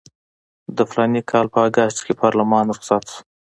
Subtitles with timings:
[0.77, 3.19] د فلاني کال په اګست کې پارلمان رخصت شو.